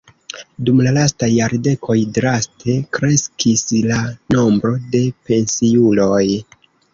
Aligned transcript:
Dum 0.67 0.79
la 0.85 0.93
lastaj 0.93 1.27
jardekoj 1.33 1.97
draste 2.15 2.75
kreskis 2.97 3.63
la 3.91 3.99
nombro 4.37 4.73
de 4.97 5.03
pensiuloj. 5.31 6.25